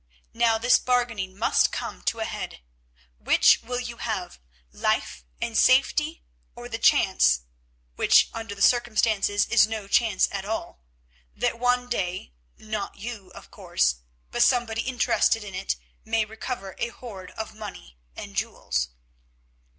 [0.33, 2.61] Now this bargaining must come to a head.
[3.19, 4.39] Which will you have,
[4.71, 6.23] life and safety,
[6.55, 13.29] or the chance—which under the circumstances is no chance at all—that one day, not you,
[13.35, 13.97] of course,
[14.31, 18.89] but somebody interested in it, may recover a hoard of money and jewels?"